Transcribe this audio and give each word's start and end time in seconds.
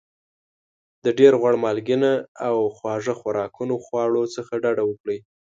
د 1.03 1.05
ډېر 1.19 1.33
غوړ 1.39 1.53
مالګېنه 1.63 2.13
او 2.47 2.55
خواږه 2.75 3.13
خوراکونو 3.19 3.75
خواړو 3.85 4.23
څخه 4.35 4.53
ډاډه 4.63 4.83
وکړئ. 4.85 5.19